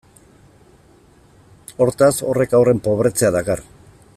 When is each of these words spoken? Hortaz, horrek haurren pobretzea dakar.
Hortaz, 1.85 2.11
horrek 2.31 2.57
haurren 2.61 2.83
pobretzea 2.89 3.33
dakar. 3.37 3.63